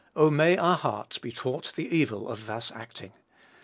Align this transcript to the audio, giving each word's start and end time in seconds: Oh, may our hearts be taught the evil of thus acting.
Oh, 0.15 0.31
may 0.31 0.57
our 0.57 0.77
hearts 0.77 1.19
be 1.19 1.31
taught 1.31 1.73
the 1.75 1.87
evil 1.95 2.27
of 2.27 2.47
thus 2.47 2.71
acting. 2.71 3.13